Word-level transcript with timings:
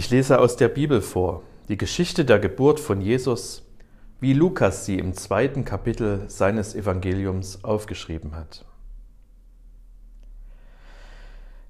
Ich 0.00 0.08
lese 0.08 0.38
aus 0.38 0.56
der 0.56 0.70
Bibel 0.70 1.02
vor 1.02 1.42
die 1.68 1.76
Geschichte 1.76 2.24
der 2.24 2.38
Geburt 2.38 2.80
von 2.80 3.02
Jesus, 3.02 3.68
wie 4.18 4.32
Lukas 4.32 4.86
sie 4.86 4.98
im 4.98 5.12
zweiten 5.12 5.66
Kapitel 5.66 6.24
seines 6.26 6.74
Evangeliums 6.74 7.64
aufgeschrieben 7.64 8.34
hat. 8.34 8.64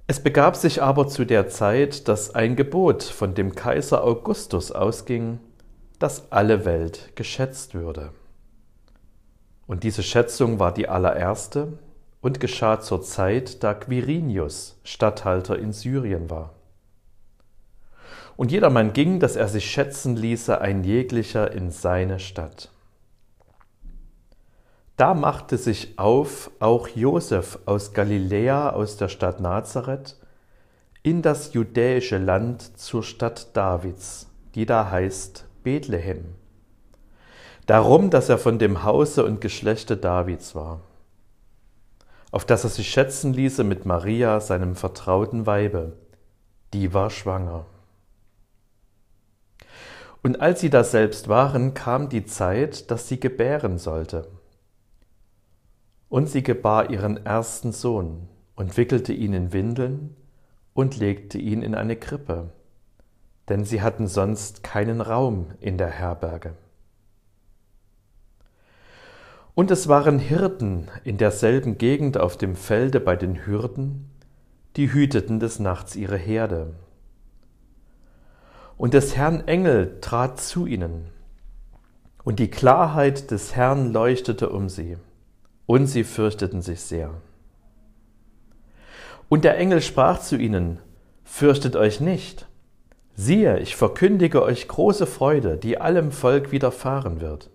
Es 0.07 0.23
begab 0.23 0.55
sich 0.55 0.81
aber 0.81 1.09
zu 1.09 1.25
der 1.25 1.49
Zeit, 1.49 2.07
dass 2.07 2.33
ein 2.33 2.55
Gebot 2.55 3.03
von 3.03 3.33
dem 3.33 3.53
Kaiser 3.53 4.01
Augustus 4.01 4.71
ausging, 4.71 5.41
dass 5.99 6.31
alle 6.31 6.63
Welt 6.63 7.11
geschätzt 7.17 7.73
würde. 7.73 8.13
Und 9.67 9.83
diese 9.83 10.03
Schätzung 10.03 10.57
war 10.57 10.73
die 10.73 10.87
allererste 10.87 11.79
und 12.21 12.39
geschah 12.39 12.79
zur 12.79 13.01
Zeit, 13.01 13.61
da 13.61 13.73
Quirinius 13.73 14.79
Statthalter 14.85 15.59
in 15.59 15.73
Syrien 15.73 16.29
war. 16.29 16.55
Und 18.41 18.51
jedermann 18.51 18.93
ging, 18.93 19.19
dass 19.19 19.35
er 19.35 19.47
sich 19.47 19.69
schätzen 19.69 20.15
ließe, 20.15 20.59
ein 20.59 20.83
jeglicher 20.83 21.51
in 21.51 21.69
seine 21.69 22.17
Stadt. 22.17 22.71
Da 24.97 25.13
machte 25.13 25.59
sich 25.59 25.99
auf 25.99 26.49
auch 26.59 26.87
Josef 26.87 27.59
aus 27.67 27.93
Galiläa, 27.93 28.71
aus 28.71 28.97
der 28.97 29.09
Stadt 29.09 29.41
Nazareth, 29.41 30.17
in 31.03 31.21
das 31.21 31.53
judäische 31.53 32.17
Land 32.17 32.79
zur 32.79 33.03
Stadt 33.03 33.55
Davids, 33.55 34.27
die 34.55 34.65
da 34.65 34.89
heißt 34.89 35.45
Bethlehem. 35.61 36.25
Darum, 37.67 38.09
dass 38.09 38.27
er 38.27 38.39
von 38.39 38.57
dem 38.57 38.83
Hause 38.83 39.23
und 39.23 39.39
Geschlechte 39.39 39.97
Davids 39.97 40.55
war, 40.55 40.81
auf 42.31 42.43
das 42.45 42.63
er 42.63 42.71
sich 42.71 42.89
schätzen 42.89 43.35
ließe 43.35 43.63
mit 43.63 43.85
Maria, 43.85 44.39
seinem 44.39 44.75
vertrauten 44.75 45.45
Weibe, 45.45 45.93
die 46.73 46.95
war 46.95 47.11
schwanger. 47.11 47.67
Und 50.23 50.39
als 50.39 50.61
sie 50.61 50.69
da 50.69 50.83
selbst 50.83 51.29
waren, 51.29 51.73
kam 51.73 52.09
die 52.09 52.25
Zeit, 52.25 52.91
dass 52.91 53.07
sie 53.07 53.19
gebären 53.19 53.77
sollte. 53.77 54.27
Und 56.09 56.29
sie 56.29 56.43
gebar 56.43 56.89
ihren 56.89 57.25
ersten 57.25 57.71
Sohn 57.71 58.27
und 58.55 58.77
wickelte 58.77 59.13
ihn 59.13 59.33
in 59.33 59.53
Windeln 59.53 60.15
und 60.73 60.97
legte 60.97 61.37
ihn 61.37 61.63
in 61.63 61.73
eine 61.73 61.95
Krippe, 61.95 62.51
denn 63.49 63.65
sie 63.65 63.81
hatten 63.81 64.07
sonst 64.07 64.63
keinen 64.63 65.01
Raum 65.01 65.47
in 65.59 65.77
der 65.77 65.89
Herberge. 65.89 66.53
Und 69.53 69.71
es 69.71 69.87
waren 69.87 70.19
Hirten 70.19 70.87
in 71.03 71.17
derselben 71.17 71.77
Gegend 71.77 72.17
auf 72.17 72.37
dem 72.37 72.55
Felde 72.55 72.99
bei 72.99 73.15
den 73.15 73.45
Hürden, 73.45 74.09
die 74.77 74.93
hüteten 74.93 75.39
des 75.39 75.59
Nachts 75.59 75.95
ihre 75.95 76.17
Herde. 76.17 76.73
Und 78.81 78.95
des 78.95 79.15
Herrn 79.15 79.47
Engel 79.47 79.99
trat 80.01 80.41
zu 80.41 80.65
ihnen, 80.65 81.05
und 82.23 82.39
die 82.39 82.49
Klarheit 82.49 83.29
des 83.29 83.55
Herrn 83.55 83.93
leuchtete 83.93 84.49
um 84.49 84.69
sie, 84.69 84.97
und 85.67 85.85
sie 85.85 86.03
fürchteten 86.03 86.63
sich 86.63 86.81
sehr. 86.81 87.11
Und 89.29 89.43
der 89.43 89.59
Engel 89.59 89.83
sprach 89.83 90.19
zu 90.19 90.35
ihnen, 90.35 90.79
Fürchtet 91.23 91.75
euch 91.75 92.01
nicht, 92.01 92.47
siehe, 93.13 93.59
ich 93.59 93.75
verkündige 93.75 94.41
euch 94.41 94.67
große 94.67 95.05
Freude, 95.05 95.57
die 95.57 95.79
allem 95.79 96.11
Volk 96.11 96.51
widerfahren 96.51 97.21
wird. 97.21 97.51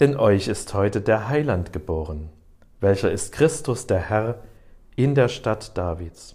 Denn 0.00 0.16
euch 0.16 0.48
ist 0.48 0.74
heute 0.74 1.02
der 1.02 1.28
Heiland 1.28 1.72
geboren, 1.72 2.30
welcher 2.80 3.12
ist 3.12 3.30
Christus 3.30 3.86
der 3.86 4.00
Herr 4.00 4.42
in 4.96 5.14
der 5.14 5.28
Stadt 5.28 5.78
Davids 5.78 6.34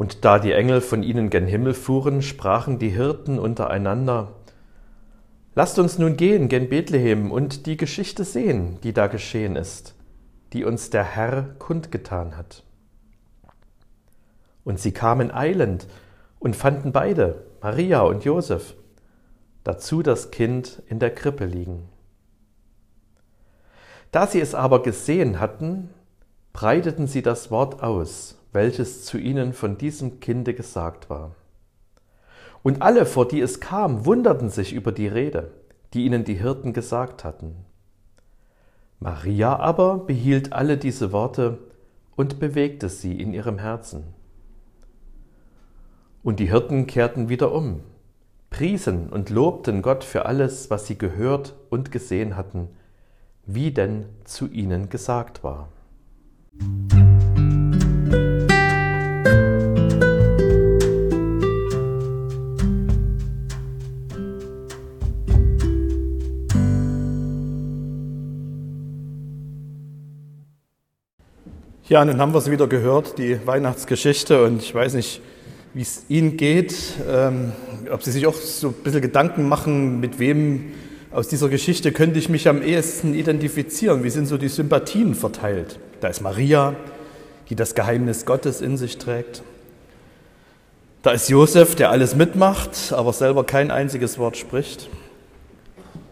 Und 0.00 0.24
da 0.24 0.38
die 0.38 0.52
Engel 0.52 0.80
von 0.80 1.02
ihnen 1.02 1.28
gen 1.28 1.46
Himmel 1.46 1.74
fuhren, 1.74 2.22
sprachen 2.22 2.78
die 2.78 2.88
Hirten 2.88 3.38
untereinander, 3.38 4.32
Lasst 5.54 5.78
uns 5.78 5.98
nun 5.98 6.16
gehen 6.16 6.48
gen 6.48 6.70
Bethlehem 6.70 7.30
und 7.30 7.66
die 7.66 7.76
Geschichte 7.76 8.24
sehen, 8.24 8.80
die 8.80 8.94
da 8.94 9.08
geschehen 9.08 9.56
ist, 9.56 9.94
die 10.54 10.64
uns 10.64 10.88
der 10.88 11.04
Herr 11.04 11.54
kundgetan 11.58 12.38
hat. 12.38 12.62
Und 14.64 14.80
sie 14.80 14.92
kamen 14.92 15.30
eilend 15.30 15.86
und 16.38 16.56
fanden 16.56 16.92
beide, 16.92 17.44
Maria 17.60 18.00
und 18.00 18.24
Josef, 18.24 18.76
dazu 19.64 20.02
das 20.02 20.30
Kind 20.30 20.82
in 20.88 20.98
der 20.98 21.14
Krippe 21.14 21.44
liegen. 21.44 21.90
Da 24.12 24.26
sie 24.26 24.40
es 24.40 24.54
aber 24.54 24.82
gesehen 24.82 25.40
hatten, 25.40 25.90
breiteten 26.54 27.06
sie 27.06 27.20
das 27.20 27.50
Wort 27.50 27.82
aus, 27.82 28.39
welches 28.52 29.04
zu 29.04 29.18
ihnen 29.18 29.52
von 29.52 29.78
diesem 29.78 30.20
Kinde 30.20 30.54
gesagt 30.54 31.10
war. 31.10 31.34
Und 32.62 32.82
alle, 32.82 33.06
vor 33.06 33.26
die 33.26 33.40
es 33.40 33.60
kam, 33.60 34.04
wunderten 34.04 34.50
sich 34.50 34.72
über 34.72 34.92
die 34.92 35.08
Rede, 35.08 35.52
die 35.94 36.04
ihnen 36.04 36.24
die 36.24 36.34
Hirten 36.34 36.72
gesagt 36.72 37.24
hatten. 37.24 37.64
Maria 38.98 39.56
aber 39.56 39.98
behielt 39.98 40.52
alle 40.52 40.76
diese 40.76 41.10
Worte 41.10 41.58
und 42.16 42.38
bewegte 42.38 42.90
sie 42.90 43.18
in 43.18 43.32
ihrem 43.32 43.58
Herzen. 43.58 44.04
Und 46.22 46.38
die 46.38 46.50
Hirten 46.50 46.86
kehrten 46.86 47.30
wieder 47.30 47.50
um, 47.52 47.80
priesen 48.50 49.08
und 49.08 49.30
lobten 49.30 49.80
Gott 49.80 50.04
für 50.04 50.26
alles, 50.26 50.68
was 50.68 50.86
sie 50.86 50.98
gehört 50.98 51.54
und 51.70 51.90
gesehen 51.90 52.36
hatten, 52.36 52.68
wie 53.46 53.70
denn 53.70 54.04
zu 54.24 54.48
ihnen 54.48 54.90
gesagt 54.90 55.42
war. 55.42 55.68
Ja, 71.90 72.04
nun 72.04 72.20
haben 72.20 72.32
wir 72.32 72.38
es 72.38 72.48
wieder 72.48 72.68
gehört, 72.68 73.18
die 73.18 73.44
Weihnachtsgeschichte. 73.44 74.44
Und 74.44 74.62
ich 74.62 74.72
weiß 74.72 74.94
nicht, 74.94 75.20
wie 75.74 75.82
es 75.82 76.04
Ihnen 76.08 76.36
geht, 76.36 76.72
ähm, 77.10 77.50
ob 77.90 78.04
Sie 78.04 78.12
sich 78.12 78.28
auch 78.28 78.36
so 78.36 78.68
ein 78.68 78.74
bisschen 78.74 79.02
Gedanken 79.02 79.48
machen, 79.48 79.98
mit 79.98 80.20
wem 80.20 80.70
aus 81.10 81.26
dieser 81.26 81.48
Geschichte 81.48 81.90
könnte 81.90 82.20
ich 82.20 82.28
mich 82.28 82.46
am 82.46 82.62
ehesten 82.62 83.12
identifizieren. 83.12 84.04
Wie 84.04 84.10
sind 84.10 84.26
so 84.26 84.38
die 84.38 84.46
Sympathien 84.46 85.16
verteilt? 85.16 85.80
Da 86.00 86.06
ist 86.06 86.20
Maria, 86.20 86.76
die 87.48 87.56
das 87.56 87.74
Geheimnis 87.74 88.24
Gottes 88.24 88.60
in 88.60 88.76
sich 88.76 88.98
trägt. 88.98 89.42
Da 91.02 91.10
ist 91.10 91.28
Josef, 91.28 91.74
der 91.74 91.90
alles 91.90 92.14
mitmacht, 92.14 92.92
aber 92.92 93.12
selber 93.12 93.42
kein 93.42 93.72
einziges 93.72 94.16
Wort 94.16 94.36
spricht. 94.36 94.88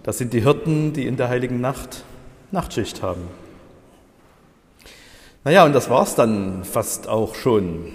Das 0.03 0.19
sind 0.19 0.33
die 0.33 0.43
Hirten, 0.43 0.93
die 0.93 1.07
in 1.07 1.17
der 1.17 1.29
heiligen 1.29 1.61
Nacht 1.61 2.03
Nachtschicht 2.51 3.01
haben. 3.01 3.48
Naja, 5.49 5.65
und 5.65 5.73
das 5.73 5.89
war 5.89 6.03
es 6.03 6.15
dann 6.15 6.63
fast 6.63 7.09
auch 7.09 7.35
schon. 7.35 7.91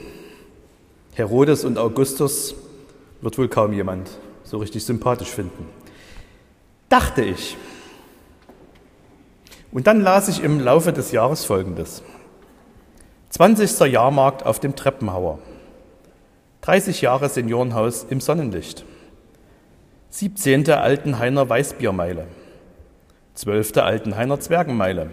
Herodes 1.14 1.64
und 1.64 1.78
Augustus 1.78 2.56
wird 3.22 3.38
wohl 3.38 3.48
kaum 3.48 3.74
jemand 3.74 4.10
so 4.44 4.58
richtig 4.58 4.84
sympathisch 4.84 5.28
finden. 5.30 5.68
Dachte 6.90 7.22
ich. 7.22 7.56
Und 9.72 9.86
dann 9.86 10.02
las 10.02 10.30
ich 10.30 10.44
im 10.44 10.62
Laufe 10.62 10.94
des 10.94 11.12
Jahres 11.12 11.46
Folgendes. 11.46 12.02
20. 13.30 13.82
Jahrmarkt 13.82 14.44
auf 14.48 14.60
dem 14.60 14.76
Treppenhauer. 14.76 15.38
30 16.62 17.02
Jahre 17.02 17.30
Seniorenhaus 17.30 18.04
im 18.10 18.20
Sonnenlicht. 18.20 18.84
17. 20.10 20.72
Altenhainer 20.72 21.48
Weißbiermeile. 21.48 22.26
12. 23.36 23.78
Altenhainer 23.78 24.40
Zwergenmeile. 24.40 25.12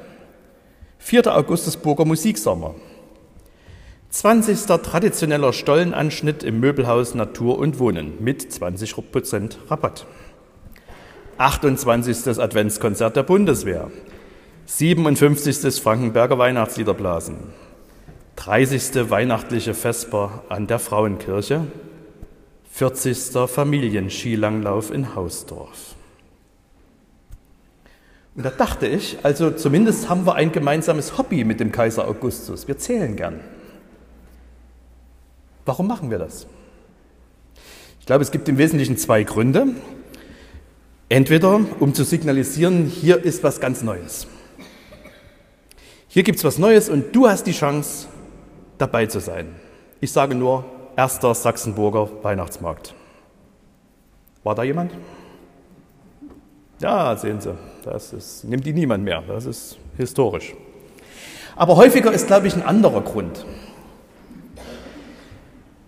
4. 1.02 1.35
Augustusburger 1.35 2.05
Musiksommer. 2.05 2.75
20. 4.11 4.67
traditioneller 4.82 5.52
Stollenanschnitt 5.55 6.43
im 6.43 6.61
Möbelhaus 6.61 7.14
Natur 7.14 7.58
und 7.58 7.79
Wohnen 7.79 8.23
mit 8.23 8.43
20% 8.43 9.56
Rabatt. 9.69 10.06
28. 11.38 12.38
Adventskonzert 12.38 13.17
der 13.17 13.23
Bundeswehr. 13.23 13.91
57. 14.67 15.81
Frankenberger 15.82 16.38
Weihnachtsliederblasen. 16.38 17.38
30. 18.37 19.11
weihnachtliche 19.11 19.73
Vesper 19.73 20.44
an 20.50 20.67
der 20.67 20.79
Frauenkirche. 20.79 21.67
40. 22.73 23.49
Familienskilanglauf 23.49 24.93
in 24.93 25.14
Hausdorf. 25.14 25.96
Und 28.40 28.44
da 28.44 28.50
dachte 28.52 28.87
ich, 28.87 29.19
also 29.22 29.50
zumindest 29.50 30.08
haben 30.08 30.25
wir 30.25 30.34
ein 30.34 30.50
gemeinsames 30.50 31.19
Hobby 31.19 31.44
mit 31.44 31.60
dem 31.60 31.72
Kaiser 31.72 32.08
Augustus. 32.08 32.66
Wir 32.66 32.78
zählen 32.78 33.14
gern. 33.14 33.40
Warum 35.66 35.87
machen 35.87 36.10
wir 36.10 36.19
das? 36.19 36.46
Ich 38.00 38.06
glaube, 38.06 38.22
es 38.22 38.31
gibt 38.31 38.48
im 38.48 38.56
Wesentlichen 38.56 38.96
zwei 38.96 39.25
Gründe. 39.25 39.66
Entweder, 41.10 41.60
um 41.81 41.92
zu 41.92 42.02
signalisieren, 42.02 42.87
hier 42.87 43.22
ist 43.22 43.44
was 43.44 43.60
ganz 43.60 43.82
Neues. 43.82 44.26
Hier 46.08 46.22
gibt 46.22 46.38
es 46.38 46.44
was 46.44 46.56
Neues 46.56 46.88
und 46.88 47.14
du 47.14 47.28
hast 47.28 47.46
die 47.46 47.52
Chance, 47.52 48.08
dabei 48.78 49.04
zu 49.04 49.20
sein. 49.20 49.54
Ich 50.00 50.12
sage 50.12 50.34
nur, 50.34 50.64
erster 50.96 51.34
Sachsenburger 51.34 52.08
Weihnachtsmarkt. 52.22 52.94
War 54.44 54.54
da 54.54 54.62
jemand? 54.62 54.93
Ja, 56.81 57.14
sehen 57.19 57.38
Sie, 57.43 57.54
das 57.85 58.12
ist, 58.12 58.44
nimmt 58.44 58.67
die 58.67 58.73
niemand 58.73 59.05
mehr, 59.05 59.23
das 59.27 59.47
ist 59.47 59.79
historisch. 59.97 60.55
Aber 61.56 61.77
häufiger 61.77 62.12
ist, 62.12 62.27
glaube 62.27 62.47
ich, 62.47 62.55
ein 62.55 62.62
anderer 62.62 63.03
Grund. 63.03 63.44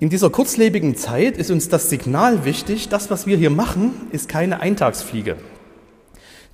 In 0.01 0.11
dieser 0.11 0.31
kurzlebigen 0.31 0.97
Zeit 0.97 1.39
ist 1.39 1.51
uns 1.51 1.69
das 1.69 1.89
Signal 1.89 2.45
wichtig, 2.45 2.89
das, 2.89 3.11
was 3.11 3.27
wir 3.27 3.37
hier 3.37 3.51
machen, 3.51 3.93
ist 4.11 4.29
keine 4.29 4.61
Eintagsfliege. 4.61 5.37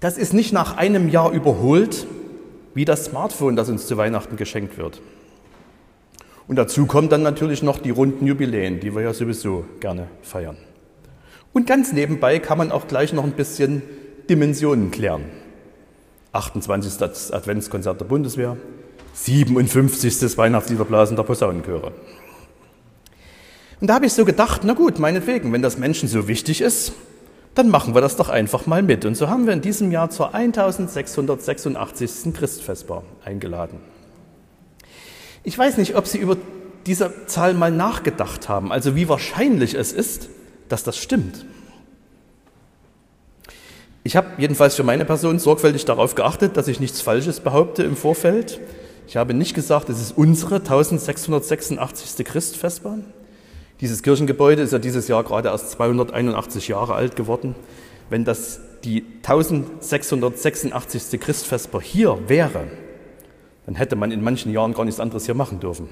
Das 0.00 0.18
ist 0.18 0.34
nicht 0.34 0.52
nach 0.52 0.76
einem 0.76 1.08
Jahr 1.08 1.32
überholt, 1.32 2.06
wie 2.74 2.84
das 2.84 3.06
Smartphone, 3.06 3.56
das 3.56 3.68
uns 3.68 3.86
zu 3.86 3.96
Weihnachten 3.96 4.36
geschenkt 4.36 4.76
wird. 4.76 5.00
Und 6.46 6.56
dazu 6.56 6.86
kommen 6.86 7.08
dann 7.08 7.22
natürlich 7.22 7.62
noch 7.62 7.78
die 7.78 7.90
runden 7.90 8.26
Jubiläen, 8.26 8.80
die 8.80 8.94
wir 8.94 9.02
ja 9.02 9.12
sowieso 9.12 9.64
gerne 9.80 10.08
feiern. 10.22 10.56
Und 11.52 11.66
ganz 11.66 11.92
nebenbei 11.92 12.38
kann 12.38 12.58
man 12.58 12.70
auch 12.70 12.86
gleich 12.86 13.12
noch 13.12 13.24
ein 13.24 13.32
bisschen 13.32 13.82
Dimensionen 14.28 14.90
klären. 14.90 15.24
28. 16.32 17.32
Adventskonzert 17.32 18.00
der 18.00 18.04
Bundeswehr, 18.04 18.56
57. 19.14 20.36
Weihnachtsliederblasen 20.36 21.16
der 21.16 21.22
Posaunenchöre. 21.22 21.92
Und 23.80 23.88
da 23.88 23.94
habe 23.94 24.06
ich 24.06 24.12
so 24.12 24.24
gedacht, 24.24 24.62
na 24.64 24.74
gut, 24.74 24.98
meinetwegen, 24.98 25.52
wenn 25.52 25.62
das 25.62 25.78
Menschen 25.78 26.08
so 26.08 26.28
wichtig 26.28 26.60
ist, 26.60 26.92
dann 27.54 27.70
machen 27.70 27.94
wir 27.94 28.00
das 28.00 28.16
doch 28.16 28.28
einfach 28.28 28.66
mal 28.66 28.82
mit. 28.82 29.04
Und 29.04 29.16
so 29.16 29.28
haben 29.28 29.46
wir 29.46 29.52
in 29.52 29.60
diesem 29.60 29.90
Jahr 29.90 30.10
zur 30.10 30.34
1686. 30.34 32.34
Christfestbar 32.34 33.04
eingeladen. 33.24 33.80
Ich 35.42 35.56
weiß 35.56 35.78
nicht, 35.78 35.96
ob 35.96 36.06
Sie 36.06 36.18
über 36.18 36.36
diese 36.86 37.12
Zahl 37.26 37.54
mal 37.54 37.70
nachgedacht 37.70 38.48
haben, 38.48 38.72
also 38.72 38.94
wie 38.94 39.08
wahrscheinlich 39.08 39.74
es 39.74 39.92
ist, 39.92 40.28
dass 40.68 40.84
das 40.84 40.98
stimmt. 40.98 41.44
Ich 44.08 44.16
habe 44.16 44.28
jedenfalls 44.38 44.74
für 44.74 44.84
meine 44.84 45.04
Person 45.04 45.38
sorgfältig 45.38 45.84
darauf 45.84 46.14
geachtet, 46.14 46.56
dass 46.56 46.66
ich 46.66 46.80
nichts 46.80 47.02
Falsches 47.02 47.40
behaupte 47.40 47.82
im 47.82 47.94
Vorfeld. 47.94 48.58
Ich 49.06 49.18
habe 49.18 49.34
nicht 49.34 49.52
gesagt, 49.52 49.90
es 49.90 50.00
ist 50.00 50.16
unsere 50.16 50.54
1686. 50.54 52.24
Christfestbahn. 52.24 53.04
Dieses 53.82 54.02
Kirchengebäude 54.02 54.62
ist 54.62 54.72
ja 54.72 54.78
dieses 54.78 55.08
Jahr 55.08 55.24
gerade 55.24 55.50
erst 55.50 55.72
281 55.72 56.68
Jahre 56.68 56.94
alt 56.94 57.16
geworden. 57.16 57.54
Wenn 58.08 58.24
das 58.24 58.60
die 58.82 59.04
1686. 59.26 61.20
Christfesper 61.20 61.78
hier 61.78 62.18
wäre, 62.28 62.64
dann 63.66 63.74
hätte 63.74 63.94
man 63.94 64.10
in 64.10 64.24
manchen 64.24 64.50
Jahren 64.50 64.72
gar 64.72 64.86
nichts 64.86 65.00
anderes 65.00 65.26
hier 65.26 65.34
machen 65.34 65.60
dürfen. 65.60 65.86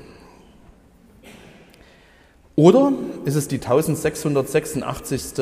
Oder 2.55 2.95
ist 3.27 3.35
es 3.35 3.47
die 3.47 3.57
1686. 3.57 5.35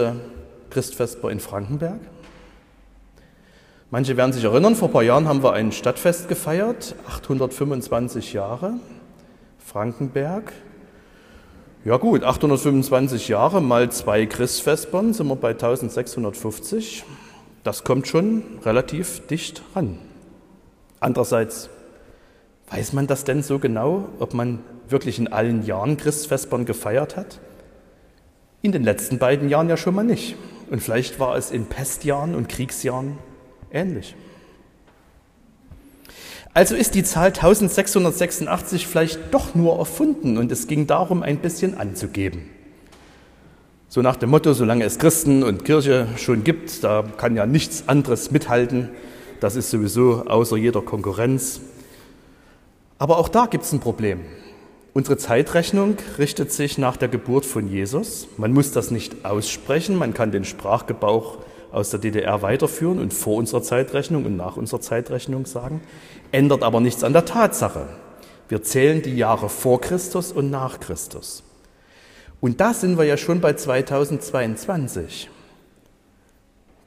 Christfesper 0.70 1.30
in 1.30 1.38
Frankenberg? 1.38 2.00
Manche 3.94 4.16
werden 4.16 4.32
sich 4.32 4.42
erinnern, 4.42 4.74
vor 4.74 4.88
ein 4.88 4.92
paar 4.92 5.04
Jahren 5.04 5.28
haben 5.28 5.44
wir 5.44 5.52
ein 5.52 5.70
Stadtfest 5.70 6.26
gefeiert, 6.26 6.96
825 7.06 8.32
Jahre, 8.32 8.72
Frankenberg. 9.64 10.52
Ja 11.84 11.98
gut, 11.98 12.24
825 12.24 13.28
Jahre 13.28 13.62
mal 13.62 13.92
zwei 13.92 14.26
Christfestern 14.26 15.12
sind 15.12 15.28
wir 15.28 15.36
bei 15.36 15.50
1650. 15.50 17.04
Das 17.62 17.84
kommt 17.84 18.08
schon 18.08 18.42
relativ 18.64 19.28
dicht 19.28 19.62
ran. 19.76 20.00
Andererseits, 20.98 21.70
weiß 22.70 22.94
man 22.94 23.06
das 23.06 23.22
denn 23.22 23.44
so 23.44 23.60
genau, 23.60 24.08
ob 24.18 24.34
man 24.34 24.58
wirklich 24.88 25.20
in 25.20 25.32
allen 25.32 25.64
Jahren 25.64 25.98
Christfestern 25.98 26.64
gefeiert 26.64 27.16
hat? 27.16 27.38
In 28.60 28.72
den 28.72 28.82
letzten 28.82 29.20
beiden 29.20 29.48
Jahren 29.48 29.68
ja 29.68 29.76
schon 29.76 29.94
mal 29.94 30.02
nicht. 30.02 30.34
Und 30.68 30.82
vielleicht 30.82 31.20
war 31.20 31.36
es 31.36 31.52
in 31.52 31.66
Pestjahren 31.66 32.34
und 32.34 32.48
Kriegsjahren 32.48 33.18
ähnlich. 33.74 34.14
Also 36.54 36.76
ist 36.76 36.94
die 36.94 37.02
Zahl 37.02 37.26
1686 37.26 38.86
vielleicht 38.86 39.34
doch 39.34 39.56
nur 39.56 39.76
erfunden 39.78 40.38
und 40.38 40.52
es 40.52 40.68
ging 40.68 40.86
darum, 40.86 41.24
ein 41.24 41.38
bisschen 41.38 41.76
anzugeben. 41.76 42.42
So 43.88 44.02
nach 44.02 44.16
dem 44.16 44.30
Motto, 44.30 44.52
solange 44.52 44.84
es 44.84 44.98
Christen 44.98 45.42
und 45.42 45.64
Kirche 45.64 46.06
schon 46.16 46.44
gibt, 46.44 46.84
da 46.84 47.04
kann 47.16 47.34
ja 47.34 47.46
nichts 47.46 47.88
anderes 47.88 48.30
mithalten. 48.30 48.90
Das 49.40 49.56
ist 49.56 49.70
sowieso 49.70 50.24
außer 50.26 50.56
jeder 50.56 50.80
Konkurrenz. 50.80 51.60
Aber 52.98 53.18
auch 53.18 53.28
da 53.28 53.46
gibt 53.46 53.64
es 53.64 53.72
ein 53.72 53.80
Problem. 53.80 54.20
Unsere 54.92 55.16
Zeitrechnung 55.16 55.96
richtet 56.18 56.52
sich 56.52 56.78
nach 56.78 56.96
der 56.96 57.08
Geburt 57.08 57.44
von 57.44 57.68
Jesus. 57.68 58.28
Man 58.36 58.52
muss 58.52 58.70
das 58.70 58.92
nicht 58.92 59.24
aussprechen, 59.24 59.96
man 59.96 60.14
kann 60.14 60.30
den 60.30 60.44
Sprachgebrauch 60.44 61.38
aus 61.74 61.90
der 61.90 62.00
DDR 62.00 62.42
weiterführen 62.42 62.98
und 62.98 63.12
vor 63.12 63.36
unserer 63.36 63.62
Zeitrechnung 63.62 64.24
und 64.24 64.36
nach 64.36 64.56
unserer 64.56 64.80
Zeitrechnung 64.80 65.46
sagen, 65.46 65.80
ändert 66.32 66.62
aber 66.62 66.80
nichts 66.80 67.04
an 67.04 67.12
der 67.12 67.24
Tatsache. 67.24 67.86
Wir 68.48 68.62
zählen 68.62 69.02
die 69.02 69.16
Jahre 69.16 69.48
vor 69.48 69.80
Christus 69.80 70.32
und 70.32 70.50
nach 70.50 70.80
Christus. 70.80 71.42
Und 72.40 72.60
da 72.60 72.74
sind 72.74 72.98
wir 72.98 73.04
ja 73.04 73.16
schon 73.16 73.40
bei 73.40 73.54
2022. 73.54 75.30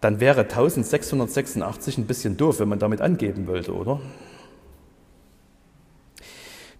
Dann 0.01 0.19
wäre 0.19 0.41
1686 0.41 1.97
ein 1.97 2.05
bisschen 2.05 2.37
doof, 2.37 2.59
wenn 2.59 2.69
man 2.69 2.79
damit 2.79 3.01
angeben 3.01 3.47
wollte, 3.47 3.73
oder? 3.73 3.99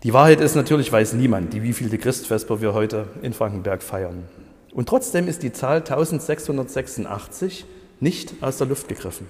Die 0.03 0.13
Wahrheit 0.13 0.41
ist 0.41 0.55
natürlich, 0.55 0.91
weiß 0.91 1.13
niemand, 1.13 1.53
die 1.53 1.63
wievielte 1.63 1.97
Christvesper 1.97 2.61
wir 2.61 2.75
heute 2.75 3.07
in 3.23 3.33
Frankenberg 3.33 3.81
feiern. 3.81 4.25
Und 4.71 4.87
trotzdem 4.87 5.27
ist 5.27 5.41
die 5.41 5.51
Zahl 5.51 5.77
1686 5.77 7.65
nicht 7.99 8.41
aus 8.41 8.57
der 8.57 8.67
Luft 8.67 8.87
gegriffen. 8.87 9.27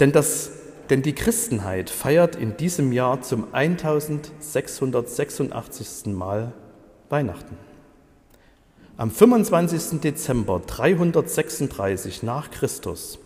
Denn, 0.00 0.12
das, 0.12 0.50
denn 0.90 1.02
die 1.02 1.14
Christenheit 1.14 1.90
feiert 1.90 2.36
in 2.36 2.56
diesem 2.56 2.92
Jahr 2.92 3.22
zum 3.22 3.52
1686. 3.52 6.06
Mal 6.06 6.52
Weihnachten. 7.08 7.56
Am 8.96 9.10
25. 9.10 10.00
Dezember 10.00 10.62
336 10.64 12.22
nach 12.22 12.50
Christus 12.50 13.18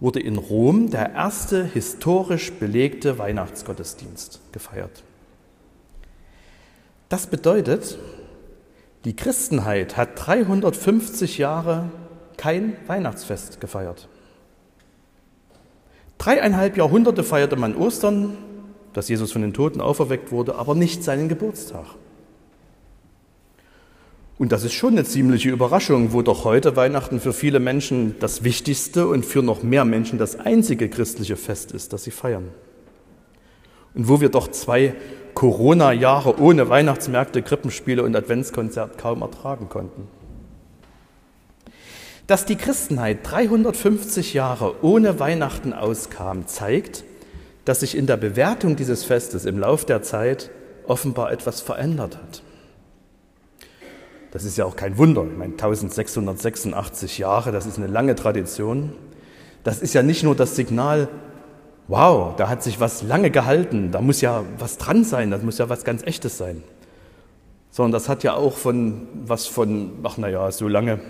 wurde 0.00 0.20
in 0.20 0.36
Rom 0.36 0.90
der 0.90 1.12
erste 1.12 1.64
historisch 1.64 2.52
belegte 2.52 3.18
Weihnachtsgottesdienst 3.18 4.40
gefeiert. 4.52 5.04
Das 7.08 7.28
bedeutet, 7.28 7.98
die 9.04 9.14
Christenheit 9.14 9.96
hat 9.96 10.10
350 10.16 11.38
Jahre 11.38 11.88
kein 12.36 12.76
Weihnachtsfest 12.86 13.60
gefeiert. 13.60 14.08
Dreieinhalb 16.18 16.76
Jahrhunderte 16.76 17.24
feierte 17.24 17.56
man 17.56 17.76
Ostern, 17.76 18.36
dass 18.92 19.08
Jesus 19.08 19.32
von 19.32 19.42
den 19.42 19.52
Toten 19.52 19.80
auferweckt 19.80 20.32
wurde, 20.32 20.56
aber 20.56 20.74
nicht 20.74 21.04
seinen 21.04 21.28
Geburtstag. 21.28 21.84
Und 24.38 24.52
das 24.52 24.64
ist 24.64 24.74
schon 24.74 24.92
eine 24.92 25.04
ziemliche 25.04 25.50
Überraschung, 25.50 26.12
wo 26.12 26.20
doch 26.22 26.44
heute 26.44 26.76
Weihnachten 26.76 27.20
für 27.20 27.32
viele 27.32 27.58
Menschen 27.58 28.16
das 28.20 28.44
wichtigste 28.44 29.06
und 29.06 29.24
für 29.24 29.42
noch 29.42 29.62
mehr 29.62 29.84
Menschen 29.84 30.18
das 30.18 30.38
einzige 30.38 30.90
christliche 30.90 31.36
Fest 31.36 31.72
ist, 31.72 31.92
das 31.92 32.04
sie 32.04 32.10
feiern. 32.10 32.48
Und 33.94 34.08
wo 34.08 34.20
wir 34.20 34.28
doch 34.28 34.48
zwei 34.48 34.94
Corona-Jahre 35.32 36.38
ohne 36.38 36.68
Weihnachtsmärkte, 36.68 37.42
Krippenspiele 37.42 38.02
und 38.02 38.14
Adventskonzert 38.14 38.98
kaum 38.98 39.22
ertragen 39.22 39.68
konnten. 39.70 40.08
Dass 42.26 42.44
die 42.44 42.56
Christenheit 42.56 43.18
350 43.22 44.34
Jahre 44.34 44.82
ohne 44.82 45.20
Weihnachten 45.20 45.72
auskam, 45.72 46.46
zeigt, 46.46 47.04
dass 47.64 47.80
sich 47.80 47.96
in 47.96 48.06
der 48.06 48.16
Bewertung 48.16 48.74
dieses 48.74 49.04
Festes 49.04 49.44
im 49.44 49.58
Lauf 49.58 49.84
der 49.84 50.02
Zeit 50.02 50.50
offenbar 50.86 51.30
etwas 51.30 51.60
verändert 51.60 52.16
hat. 52.16 52.42
Das 54.32 54.44
ist 54.44 54.56
ja 54.56 54.64
auch 54.64 54.76
kein 54.76 54.98
Wunder. 54.98 55.24
Ich 55.24 55.36
meine, 55.36 55.52
1686 55.52 57.18
Jahre, 57.18 57.52
das 57.52 57.64
ist 57.64 57.78
eine 57.78 57.86
lange 57.86 58.16
Tradition. 58.16 58.92
Das 59.64 59.80
ist 59.80 59.94
ja 59.94 60.02
nicht 60.02 60.22
nur 60.22 60.34
das 60.34 60.56
Signal, 60.56 61.08
wow, 61.88 62.34
da 62.36 62.48
hat 62.48 62.62
sich 62.62 62.80
was 62.80 63.02
lange 63.02 63.30
gehalten, 63.30 63.92
da 63.92 64.00
muss 64.00 64.20
ja 64.20 64.44
was 64.58 64.78
dran 64.78 65.04
sein, 65.04 65.30
das 65.30 65.42
muss 65.42 65.58
ja 65.58 65.68
was 65.68 65.84
ganz 65.84 66.02
Echtes 66.02 66.38
sein. 66.38 66.62
sondern 67.70 67.92
das 67.92 68.08
hat 68.08 68.24
ja 68.24 68.34
auch 68.34 68.56
von 68.56 69.06
was 69.24 69.46
von, 69.46 69.92
ach 70.02 70.18
naja, 70.18 70.50
so 70.50 70.66
lange, 70.68 71.00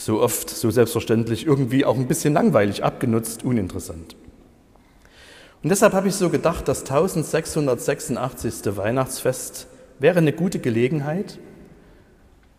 so 0.00 0.20
oft, 0.20 0.48
so 0.48 0.70
selbstverständlich, 0.70 1.46
irgendwie 1.46 1.84
auch 1.84 1.96
ein 1.96 2.08
bisschen 2.08 2.32
langweilig, 2.32 2.82
abgenutzt, 2.82 3.44
uninteressant. 3.44 4.16
Und 5.62 5.68
deshalb 5.68 5.92
habe 5.92 6.08
ich 6.08 6.14
so 6.14 6.30
gedacht, 6.30 6.68
das 6.68 6.80
1686. 6.80 8.76
Weihnachtsfest 8.76 9.66
wäre 9.98 10.18
eine 10.18 10.32
gute 10.32 10.58
Gelegenheit, 10.58 11.38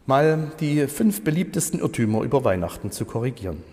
mal 0.06 0.52
die 0.60 0.86
fünf 0.88 1.24
beliebtesten 1.24 1.80
Irrtümer 1.80 2.22
über 2.22 2.44
Weihnachten 2.44 2.92
zu 2.92 3.06
korrigieren. 3.06 3.64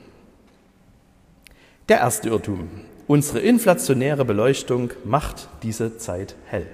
Der 1.91 1.99
erste 1.99 2.31
Irrtum. 2.31 2.69
Unsere 3.07 3.41
inflationäre 3.41 4.25
Beleuchtung 4.25 4.91
macht 5.05 5.49
diese 5.63 5.99
Zeit 5.99 6.37
hell. 6.47 6.67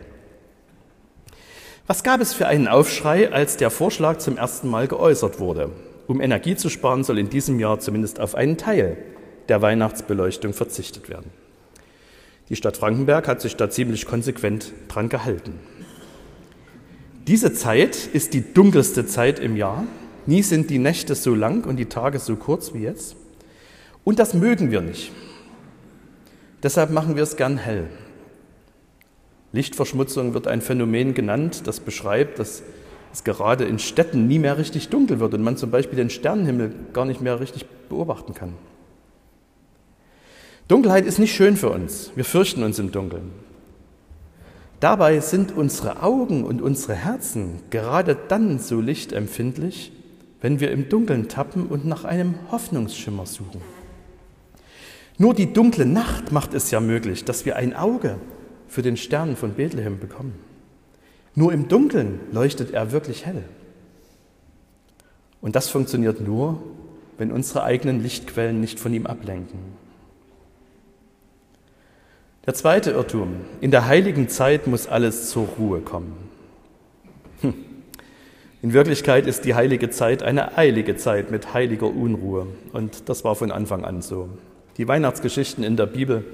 Was 1.87 2.03
gab 2.03 2.21
es 2.21 2.33
für 2.33 2.47
einen 2.47 2.69
Aufschrei, 2.69 3.33
als 3.33 3.57
der 3.57 3.71
Vorschlag 3.71 4.19
zum 4.19 4.37
ersten 4.37 4.69
Mal 4.69 4.87
geäußert 4.89 5.39
wurde? 5.39 5.71
Um 6.07 6.21
Energie 6.21 6.57
zu 6.57 6.69
sparen, 6.69 7.05
soll 7.05 7.19
in 7.19 7.31
diesem 7.31 7.59
Jahr 7.59 7.81
zumindest 7.81 8.21
auf 8.21 8.35
einen 8.35 8.57
Teil 8.57 8.97
der 9.49 9.63
Weihnachtsbeleuchtung 9.63 10.53
verzichtet 10.53 11.09
werden. 11.09 11.31
Die 12.49 12.57
Stadt 12.57 12.77
Frankenberg 12.77 13.27
hat 13.27 13.41
sich 13.41 13.57
da 13.57 13.71
ziemlich 13.71 14.05
konsequent 14.05 14.73
dran 14.89 15.09
gehalten. 15.09 15.59
Diese 17.27 17.55
Zeit 17.55 17.97
ist 18.13 18.35
die 18.35 18.53
dunkelste 18.53 19.07
Zeit 19.07 19.39
im 19.39 19.57
Jahr. 19.57 19.85
Nie 20.27 20.43
sind 20.43 20.69
die 20.69 20.79
Nächte 20.79 21.15
so 21.15 21.35
lang 21.35 21.65
und 21.65 21.77
die 21.77 21.87
Tage 21.87 22.19
so 22.19 22.37
kurz 22.37 22.75
wie 22.75 22.81
jetzt. 22.81 23.17
Und 24.05 24.19
das 24.19 24.35
mögen 24.35 24.71
wir 24.71 24.83
nicht. 24.83 25.13
Deshalb 26.63 26.91
machen 26.91 27.17
wir 27.17 27.23
es 27.23 27.37
gern 27.37 27.57
hell. 27.57 27.89
Lichtverschmutzung 29.53 30.35
wird 30.35 30.47
ein 30.47 30.61
Phänomen 30.61 31.15
genannt, 31.15 31.63
das 31.67 31.81
beschreibt, 31.81 32.39
dass 32.39 32.63
es 33.15 33.23
gerade 33.23 33.65
in 33.65 33.79
Städten 33.79 34.27
nie 34.27 34.41
mehr 34.41 34.59
richtig 34.59 34.89
dunkel 34.89 35.21
wird 35.21 35.35
und 35.35 35.43
man 35.43 35.57
zum 35.57 35.71
Beispiel 35.71 35.97
den 35.97 36.11
Sternenhimmel 36.11 36.75
gar 36.93 37.05
nicht 37.05 37.21
mehr 37.21 37.39
richtig 37.39 37.65
beobachten 37.89 38.35
kann. 38.35 38.55
Dunkelheit 40.67 41.07
ist 41.07 41.21
nicht 41.21 41.33
schön 41.33 41.57
für 41.57 41.71
uns. 41.71 42.11
Wir 42.17 42.25
fürchten 42.25 42.65
uns 42.65 42.81
im 42.81 42.91
Dunkeln. 42.91 43.31
Dabei 44.81 45.21
sind 45.21 45.57
unsere 45.57 46.03
Augen 46.03 46.43
und 46.45 46.61
unsere 46.61 46.95
Herzen 46.95 47.61
gerade 47.71 48.17
dann 48.29 48.59
so 48.59 48.81
lichtempfindlich, 48.81 49.93
wenn 50.41 50.59
wir 50.59 50.73
im 50.73 50.89
Dunkeln 50.89 51.29
tappen 51.29 51.67
und 51.67 51.87
nach 51.87 52.05
einem 52.05 52.35
Hoffnungsschimmer 52.51 53.27
suchen. 53.27 53.61
Nur 55.19 55.35
die 55.35 55.53
dunkle 55.53 55.87
Nacht 55.87 56.33
macht 56.33 56.53
es 56.53 56.73
ja 56.73 56.81
möglich, 56.81 57.25
dass 57.25 57.47
wir 57.47 57.55
ein 57.55 57.77
Auge 57.77 58.17
für 58.67 58.83
den 58.83 58.97
Stern 58.97 59.37
von 59.37 59.55
Bethlehem 59.55 60.01
bekommen. 60.01 60.35
Nur 61.35 61.53
im 61.53 61.69
Dunkeln 61.69 62.21
leuchtet 62.33 62.73
er 62.73 62.93
wirklich 62.93 63.27
hell. 63.27 63.45
Und 65.41 65.57
das 65.57 65.69
funktioniert 65.69 66.21
nur, 66.21 66.63
wenn 67.19 67.33
unsere 67.33 67.65
eigenen 67.65 68.03
Lichtquellen 68.03 68.61
nicht 68.61 68.81
von 68.81 68.95
ihm 68.95 69.07
ablenken. 69.07 69.59
Der 72.47 72.55
zweite 72.55 72.91
Irrtum. 72.91 73.37
In 73.61 73.71
der 73.71 73.87
heiligen 73.87 74.29
Zeit 74.29 74.67
muss 74.67 74.87
alles 74.87 75.31
zur 75.31 75.49
Ruhe 75.59 75.81
kommen. 75.81 76.15
Hm. 77.41 77.55
In 78.61 78.73
Wirklichkeit 78.73 79.27
ist 79.27 79.45
die 79.45 79.55
heilige 79.55 79.91
Zeit 79.91 80.23
eine 80.23 80.57
eilige 80.57 80.97
Zeit 80.97 81.31
mit 81.31 81.55
heiliger 81.55 81.87
Unruhe. 81.87 82.47
Und 82.73 83.09
das 83.09 83.25
war 83.25 83.35
von 83.35 83.51
Anfang 83.51 83.85
an 83.85 84.03
so. 84.03 84.29
Die 84.77 84.89
Weihnachtsgeschichten 84.89 85.65
in 85.65 85.77
der 85.77 85.87
Bibel 85.87 86.25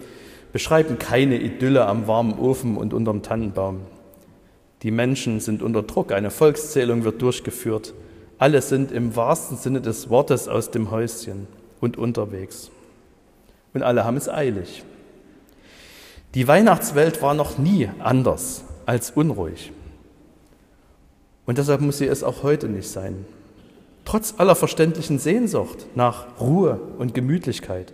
beschreiben 0.53 0.99
keine 0.99 1.41
Idylle 1.41 1.87
am 1.87 2.07
warmen 2.07 2.39
Ofen 2.39 2.77
und 2.77 2.93
unterm 2.93 3.23
Tannenbaum. 3.23 3.81
Die 4.83 4.91
Menschen 4.91 5.41
sind 5.41 5.63
unter 5.63 5.83
Druck, 5.83 6.13
eine 6.13 6.31
Volkszählung 6.31 7.05
wird 7.05 7.21
durchgeführt. 7.21 7.93
Alle 8.39 8.63
sind 8.63 8.93
im 8.93 9.15
wahrsten 9.15 9.59
Sinne 9.59 9.83
des 9.83 10.09
Wortes 10.09 10.49
aus 10.49 10.71
dem 10.71 10.91
Häuschen 10.91 11.47
und 11.81 11.99
unterwegs. 11.99 12.71
Und 13.75 13.83
alle 13.83 14.05
haben 14.05 14.17
es 14.17 14.29
eilig. 14.29 14.83
Die 16.35 16.49
Weihnachtswelt 16.49 17.21
war 17.21 17.35
noch 17.35 17.59
nie 17.59 17.91
anders 17.99 18.65
als 18.87 19.11
unruhig. 19.11 19.73
Und 21.45 21.59
deshalb 21.59 21.81
muss 21.81 21.99
sie 21.99 22.07
es 22.07 22.23
auch 22.23 22.43
heute 22.43 22.69
nicht 22.69 22.89
sein. 22.89 23.27
Trotz 24.05 24.35
aller 24.39 24.55
verständlichen 24.55 25.19
Sehnsucht 25.19 25.87
nach 25.95 26.41
Ruhe 26.41 26.81
und 26.99 27.13
Gemütlichkeit. 27.13 27.93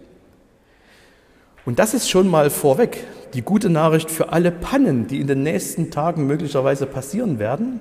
Und 1.65 1.79
das 1.79 1.95
ist 1.95 2.09
schon 2.09 2.29
mal 2.29 2.51
vorweg 2.51 3.05
die 3.35 3.43
gute 3.43 3.71
Nachricht 3.71 4.11
für 4.11 4.33
alle 4.33 4.51
Pannen, 4.51 5.07
die 5.07 5.21
in 5.21 5.27
den 5.27 5.43
nächsten 5.43 5.91
Tagen 5.91 6.27
möglicherweise 6.27 6.87
passieren 6.87 7.39
werden 7.39 7.81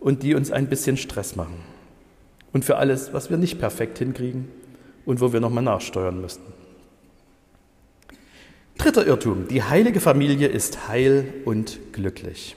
und 0.00 0.22
die 0.22 0.34
uns 0.34 0.50
ein 0.50 0.68
bisschen 0.68 0.96
Stress 0.96 1.36
machen. 1.36 1.56
Und 2.52 2.64
für 2.64 2.76
alles, 2.76 3.12
was 3.12 3.30
wir 3.30 3.36
nicht 3.36 3.58
perfekt 3.58 3.98
hinkriegen 3.98 4.48
und 5.04 5.20
wo 5.20 5.32
wir 5.32 5.40
nochmal 5.40 5.64
nachsteuern 5.64 6.20
müssten. 6.20 6.52
Dritter 8.78 9.06
Irrtum. 9.06 9.48
Die 9.48 9.62
heilige 9.62 10.00
Familie 10.00 10.48
ist 10.48 10.88
heil 10.88 11.34
und 11.44 11.78
glücklich. 11.92 12.56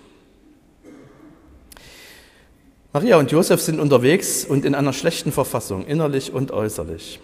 Maria 2.94 3.18
und 3.18 3.32
Josef 3.32 3.62
sind 3.62 3.80
unterwegs 3.80 4.46
und 4.46 4.66
in 4.66 4.76
einer 4.76 4.94
schlechten 4.94 5.32
Verfassung, 5.32 5.86
innerlich 5.86 6.34
und 6.34 6.52
äußerlich. 6.52 7.20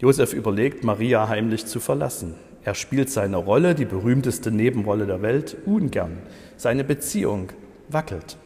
Josef 0.00 0.32
überlegt, 0.32 0.84
Maria 0.84 1.28
heimlich 1.28 1.66
zu 1.66 1.80
verlassen. 1.80 2.34
Er 2.64 2.74
spielt 2.74 3.10
seine 3.10 3.36
Rolle, 3.36 3.74
die 3.74 3.84
berühmteste 3.84 4.50
Nebenrolle 4.50 5.06
der 5.06 5.22
Welt, 5.22 5.56
ungern. 5.66 6.18
Seine 6.56 6.84
Beziehung 6.84 7.48
wackelt. 7.88 8.36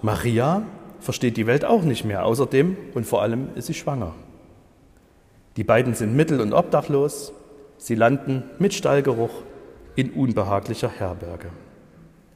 Maria 0.00 0.62
versteht 1.00 1.36
die 1.36 1.46
Welt 1.46 1.64
auch 1.64 1.82
nicht 1.82 2.04
mehr. 2.04 2.24
Außerdem 2.24 2.76
und 2.94 3.06
vor 3.06 3.22
allem 3.22 3.48
ist 3.56 3.66
sie 3.66 3.74
schwanger. 3.74 4.14
Die 5.56 5.64
beiden 5.64 5.94
sind 5.94 6.14
mittel- 6.14 6.40
und 6.40 6.52
obdachlos. 6.52 7.32
Sie 7.78 7.94
landen 7.94 8.44
mit 8.58 8.74
Stallgeruch 8.74 9.42
in 9.96 10.10
unbehaglicher 10.10 10.88
Herberge. 10.88 11.50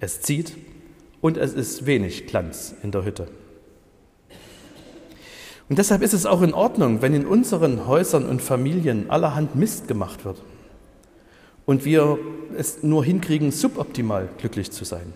Es 0.01 0.21
zieht 0.21 0.57
und 1.21 1.37
es 1.37 1.55
ist 1.55 1.87
wenig 1.87 2.27
Glanz 2.27 2.75
in 2.83 2.91
der 2.91 3.05
Hütte. 3.05 3.29
Und 5.69 5.79
deshalb 5.79 6.03
ist 6.03 6.13
es 6.13 6.27
auch 6.27 6.43
in 6.43 6.55
Ordnung, 6.55 7.03
wenn 7.03 7.15
in 7.15 7.27
unseren 7.27 7.87
Häusern 7.87 8.25
und 8.25 8.41
Familien 8.41 9.11
allerhand 9.11 9.57
Mist 9.57 9.89
gemacht 9.89 10.25
wird 10.25 10.41
und 11.65 11.85
wir 11.85 12.19
es 12.57 12.83
nur 12.83 13.05
hinkriegen, 13.05 13.51
suboptimal 13.51 14.29
glücklich 14.39 14.71
zu 14.71 14.85
sein. 14.85 15.13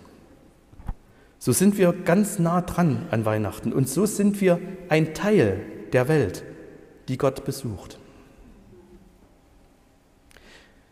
So 1.39 1.53
sind 1.53 1.79
wir 1.79 1.93
ganz 1.93 2.39
nah 2.39 2.61
dran 2.61 3.07
an 3.11 3.25
Weihnachten 3.25 3.73
und 3.73 3.89
so 3.89 4.05
sind 4.07 4.41
wir 4.41 4.61
ein 4.89 5.15
Teil 5.15 5.61
der 5.93 6.09
Welt, 6.09 6.43
die 7.09 7.17
Gott 7.17 7.45
besucht. 7.45 7.99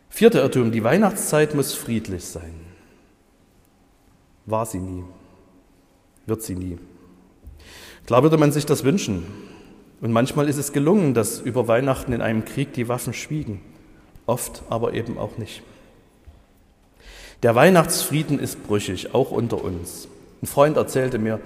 Vierter 0.09 0.41
Irrtum, 0.41 0.71
die 0.71 0.83
Weihnachtszeit 0.83 1.53
muss 1.53 1.73
friedlich 1.73 2.25
sein. 2.25 2.53
War 4.45 4.65
sie 4.65 4.79
nie, 4.79 5.03
wird 6.25 6.41
sie 6.41 6.55
nie. 6.55 6.77
Klar 8.09 8.23
würde 8.23 8.37
man 8.37 8.51
sich 8.51 8.65
das 8.65 8.83
wünschen. 8.83 9.23
Und 10.01 10.11
manchmal 10.11 10.49
ist 10.49 10.57
es 10.57 10.73
gelungen, 10.73 11.13
dass 11.13 11.39
über 11.39 11.67
Weihnachten 11.67 12.11
in 12.11 12.23
einem 12.23 12.43
Krieg 12.43 12.73
die 12.73 12.87
Waffen 12.87 13.13
schwiegen, 13.13 13.61
oft 14.25 14.63
aber 14.67 14.95
eben 14.95 15.19
auch 15.19 15.37
nicht. 15.37 15.61
Der 17.43 17.53
Weihnachtsfrieden 17.53 18.39
ist 18.39 18.65
brüchig, 18.65 19.13
auch 19.13 19.29
unter 19.29 19.63
uns. 19.63 20.07
Ein 20.41 20.47
Freund 20.47 20.75
erzählte 20.75 21.19
mir 21.19 21.39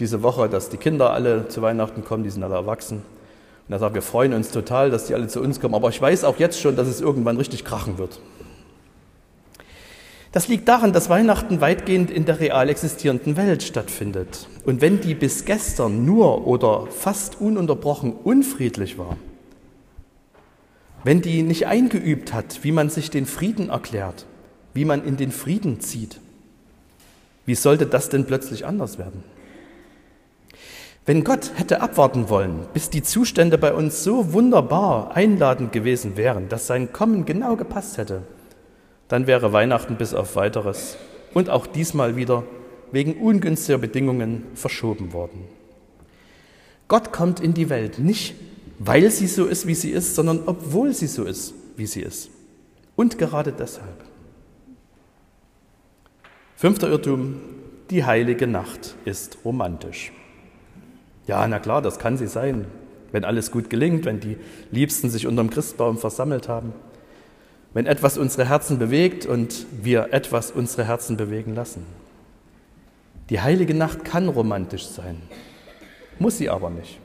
diese 0.00 0.22
Woche, 0.22 0.48
dass 0.48 0.70
die 0.70 0.78
Kinder 0.78 1.12
alle 1.12 1.48
zu 1.48 1.60
Weihnachten 1.60 2.02
kommen, 2.02 2.24
die 2.24 2.30
sind 2.30 2.42
alle 2.42 2.54
erwachsen. 2.54 3.02
Und 3.68 3.74
er 3.74 3.78
sagt, 3.78 3.94
wir 3.94 4.00
freuen 4.00 4.32
uns 4.32 4.50
total, 4.50 4.90
dass 4.90 5.08
die 5.08 5.14
alle 5.14 5.28
zu 5.28 5.42
uns 5.42 5.60
kommen, 5.60 5.74
aber 5.74 5.90
ich 5.90 6.00
weiß 6.00 6.24
auch 6.24 6.38
jetzt 6.38 6.58
schon, 6.58 6.76
dass 6.76 6.88
es 6.88 7.02
irgendwann 7.02 7.36
richtig 7.36 7.62
krachen 7.62 7.98
wird. 7.98 8.20
Das 10.36 10.48
liegt 10.48 10.68
daran, 10.68 10.92
dass 10.92 11.08
Weihnachten 11.08 11.62
weitgehend 11.62 12.10
in 12.10 12.26
der 12.26 12.40
real 12.40 12.68
existierenden 12.68 13.38
Welt 13.38 13.62
stattfindet. 13.62 14.48
Und 14.66 14.82
wenn 14.82 15.00
die 15.00 15.14
bis 15.14 15.46
gestern 15.46 16.04
nur 16.04 16.46
oder 16.46 16.88
fast 16.88 17.40
ununterbrochen 17.40 18.12
unfriedlich 18.12 18.98
war, 18.98 19.16
wenn 21.04 21.22
die 21.22 21.42
nicht 21.42 21.68
eingeübt 21.68 22.34
hat, 22.34 22.62
wie 22.64 22.72
man 22.72 22.90
sich 22.90 23.08
den 23.08 23.24
Frieden 23.24 23.70
erklärt, 23.70 24.26
wie 24.74 24.84
man 24.84 25.06
in 25.06 25.16
den 25.16 25.32
Frieden 25.32 25.80
zieht, 25.80 26.20
wie 27.46 27.54
sollte 27.54 27.86
das 27.86 28.10
denn 28.10 28.26
plötzlich 28.26 28.66
anders 28.66 28.98
werden? 28.98 29.24
Wenn 31.06 31.24
Gott 31.24 31.52
hätte 31.54 31.80
abwarten 31.80 32.28
wollen, 32.28 32.66
bis 32.74 32.90
die 32.90 33.02
Zustände 33.02 33.56
bei 33.56 33.72
uns 33.72 34.04
so 34.04 34.34
wunderbar 34.34 35.16
einladend 35.16 35.72
gewesen 35.72 36.18
wären, 36.18 36.50
dass 36.50 36.66
sein 36.66 36.92
Kommen 36.92 37.24
genau 37.24 37.56
gepasst 37.56 37.96
hätte, 37.96 38.20
dann 39.08 39.26
wäre 39.26 39.52
Weihnachten 39.52 39.96
bis 39.96 40.14
auf 40.14 40.36
weiteres 40.36 40.96
und 41.34 41.50
auch 41.50 41.66
diesmal 41.66 42.16
wieder 42.16 42.44
wegen 42.92 43.14
ungünstiger 43.14 43.78
Bedingungen 43.78 44.44
verschoben 44.54 45.12
worden. 45.12 45.44
Gott 46.88 47.12
kommt 47.12 47.40
in 47.40 47.54
die 47.54 47.68
Welt 47.68 47.98
nicht, 47.98 48.34
weil 48.78 49.10
sie 49.10 49.26
so 49.26 49.46
ist, 49.46 49.66
wie 49.66 49.74
sie 49.74 49.90
ist, 49.90 50.14
sondern 50.14 50.42
obwohl 50.46 50.92
sie 50.92 51.06
so 51.06 51.24
ist, 51.24 51.54
wie 51.76 51.86
sie 51.86 52.02
ist. 52.02 52.30
Und 52.94 53.18
gerade 53.18 53.52
deshalb. 53.52 54.04
Fünfter 56.56 56.88
Irrtum, 56.88 57.40
die 57.90 58.04
heilige 58.04 58.46
Nacht 58.46 58.94
ist 59.04 59.38
romantisch. 59.44 60.12
Ja, 61.26 61.46
na 61.46 61.58
klar, 61.58 61.82
das 61.82 61.98
kann 61.98 62.16
sie 62.16 62.28
sein, 62.28 62.66
wenn 63.12 63.24
alles 63.24 63.50
gut 63.50 63.68
gelingt, 63.68 64.04
wenn 64.04 64.20
die 64.20 64.36
Liebsten 64.70 65.10
sich 65.10 65.26
unterm 65.26 65.50
Christbaum 65.50 65.98
versammelt 65.98 66.48
haben, 66.48 66.72
wenn 67.76 67.84
etwas 67.84 68.16
unsere 68.16 68.48
Herzen 68.48 68.78
bewegt 68.78 69.26
und 69.26 69.66
wir 69.82 70.14
etwas 70.14 70.50
unsere 70.50 70.86
Herzen 70.86 71.18
bewegen 71.18 71.54
lassen. 71.54 71.84
Die 73.28 73.42
heilige 73.42 73.74
Nacht 73.74 74.02
kann 74.02 74.30
romantisch 74.30 74.86
sein, 74.86 75.20
muss 76.18 76.38
sie 76.38 76.48
aber 76.48 76.70
nicht. 76.70 76.98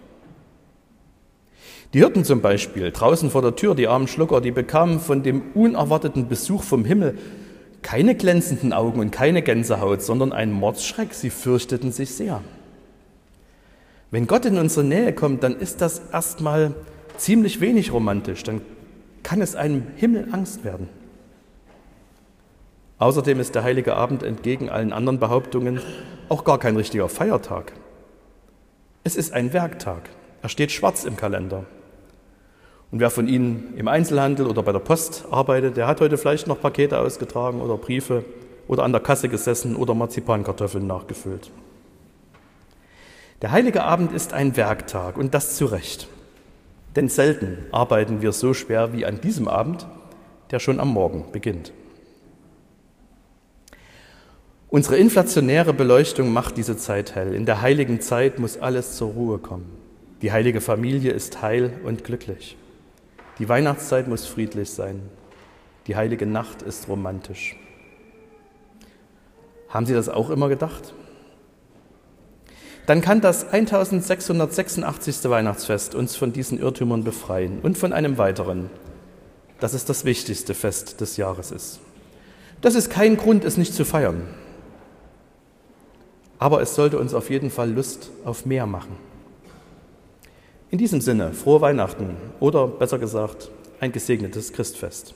Die 1.93 1.99
Hirten 1.99 2.23
zum 2.23 2.39
Beispiel, 2.39 2.89
draußen 2.91 3.29
vor 3.31 3.41
der 3.41 3.57
Tür, 3.57 3.75
die 3.75 3.89
armen 3.89 4.07
Schlucker, 4.07 4.39
die 4.39 4.51
bekamen 4.51 5.01
von 5.01 5.23
dem 5.23 5.41
unerwarteten 5.55 6.29
Besuch 6.29 6.63
vom 6.63 6.85
Himmel 6.85 7.17
keine 7.81 8.15
glänzenden 8.15 8.71
Augen 8.71 9.01
und 9.01 9.11
keine 9.11 9.41
Gänsehaut, 9.41 10.01
sondern 10.01 10.31
einen 10.31 10.53
Mordsschreck. 10.53 11.13
Sie 11.13 11.31
fürchteten 11.31 11.91
sich 11.91 12.11
sehr. 12.11 12.41
Wenn 14.09 14.25
Gott 14.25 14.45
in 14.45 14.57
unsere 14.57 14.85
Nähe 14.85 15.11
kommt, 15.11 15.43
dann 15.43 15.59
ist 15.59 15.81
das 15.81 16.01
erstmal 16.13 16.73
ziemlich 17.17 17.59
wenig 17.59 17.91
romantisch. 17.91 18.43
Dann 18.43 18.61
kann 19.23 19.41
es 19.41 19.55
einem 19.55 19.87
Himmel 19.95 20.27
Angst 20.31 20.63
werden. 20.63 20.89
Außerdem 22.97 23.39
ist 23.39 23.55
der 23.55 23.63
heilige 23.63 23.95
Abend 23.95 24.21
entgegen 24.21 24.69
allen 24.69 24.93
anderen 24.93 25.19
Behauptungen 25.19 25.81
auch 26.29 26.43
gar 26.43 26.59
kein 26.59 26.75
richtiger 26.75 27.09
Feiertag. 27.09 27.73
Es 29.03 29.15
ist 29.15 29.33
ein 29.33 29.53
Werktag. 29.53 30.09
Er 30.41 30.49
steht 30.49 30.71
schwarz 30.71 31.03
im 31.03 31.17
Kalender. 31.17 31.65
Und 32.91 32.99
wer 32.99 33.09
von 33.09 33.27
Ihnen 33.27 33.73
im 33.77 33.87
Einzelhandel 33.87 34.47
oder 34.47 34.63
bei 34.63 34.71
der 34.71 34.79
Post 34.79 35.25
arbeitet, 35.31 35.77
der 35.77 35.87
hat 35.87 36.01
heute 36.01 36.17
vielleicht 36.17 36.47
noch 36.47 36.61
Pakete 36.61 36.99
ausgetragen 36.99 37.61
oder 37.61 37.77
Briefe 37.77 38.23
oder 38.67 38.83
an 38.83 38.91
der 38.91 39.01
Kasse 39.01 39.29
gesessen 39.29 39.75
oder 39.75 39.93
Marzipankartoffeln 39.93 40.85
nachgefüllt. 40.85 41.51
Der 43.41 43.51
heilige 43.51 43.83
Abend 43.83 44.11
ist 44.11 44.33
ein 44.33 44.55
Werktag 44.55 45.17
und 45.17 45.33
das 45.33 45.55
zu 45.55 45.65
Recht. 45.65 46.07
Denn 46.95 47.07
selten 47.09 47.57
arbeiten 47.71 48.21
wir 48.21 48.31
so 48.31 48.53
schwer 48.53 48.93
wie 48.93 49.05
an 49.05 49.21
diesem 49.21 49.47
Abend, 49.47 49.87
der 50.51 50.59
schon 50.59 50.79
am 50.79 50.89
Morgen 50.89 51.31
beginnt. 51.31 51.71
Unsere 54.69 54.97
inflationäre 54.97 55.73
Beleuchtung 55.73 56.31
macht 56.31 56.57
diese 56.57 56.77
Zeit 56.77 57.15
hell. 57.15 57.33
In 57.33 57.45
der 57.45 57.61
heiligen 57.61 57.99
Zeit 57.99 58.39
muss 58.39 58.57
alles 58.57 58.95
zur 58.95 59.11
Ruhe 59.11 59.37
kommen. 59.37 59.69
Die 60.21 60.31
heilige 60.31 60.61
Familie 60.61 61.11
ist 61.11 61.41
heil 61.41 61.73
und 61.83 62.03
glücklich. 62.03 62.57
Die 63.39 63.49
Weihnachtszeit 63.49 64.07
muss 64.07 64.25
friedlich 64.25 64.69
sein. 64.69 65.01
Die 65.87 65.95
heilige 65.95 66.25
Nacht 66.25 66.61
ist 66.61 66.87
romantisch. 66.87 67.57
Haben 69.67 69.85
Sie 69.85 69.93
das 69.93 70.09
auch 70.09 70.29
immer 70.29 70.47
gedacht? 70.47 70.93
Dann 72.85 73.01
kann 73.01 73.21
das 73.21 73.51
1686. 73.51 75.29
Weihnachtsfest 75.29 75.95
uns 75.95 76.15
von 76.15 76.33
diesen 76.33 76.59
Irrtümern 76.59 77.03
befreien 77.03 77.59
und 77.61 77.77
von 77.77 77.93
einem 77.93 78.17
weiteren, 78.17 78.69
dass 79.59 79.73
es 79.73 79.85
das 79.85 80.03
wichtigste 80.05 80.53
Fest 80.53 80.99
des 80.99 81.17
Jahres 81.17 81.51
ist. 81.51 81.79
Das 82.61 82.75
ist 82.75 82.89
kein 82.89 83.17
Grund, 83.17 83.45
es 83.45 83.57
nicht 83.57 83.73
zu 83.73 83.85
feiern. 83.85 84.27
Aber 86.39 86.61
es 86.61 86.73
sollte 86.73 86.97
uns 86.97 87.13
auf 87.13 87.29
jeden 87.29 87.51
Fall 87.51 87.71
Lust 87.71 88.09
auf 88.25 88.45
mehr 88.45 88.65
machen. 88.65 88.95
In 90.71 90.77
diesem 90.77 91.01
Sinne, 91.01 91.33
frohe 91.33 91.61
Weihnachten 91.61 92.15
oder 92.39 92.67
besser 92.67 92.97
gesagt, 92.97 93.51
ein 93.79 93.91
gesegnetes 93.91 94.53
Christfest. 94.53 95.13